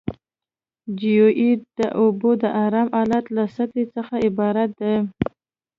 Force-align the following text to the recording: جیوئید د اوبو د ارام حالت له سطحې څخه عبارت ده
جیوئید 0.99 1.61
د 1.79 1.79
اوبو 1.99 2.29
د 2.41 2.43
ارام 2.65 2.87
حالت 2.97 3.25
له 3.35 3.43
سطحې 3.55 3.85
څخه 3.95 4.13
عبارت 4.27 4.69
ده 4.81 4.93